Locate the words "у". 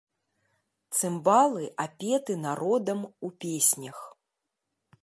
3.29-3.31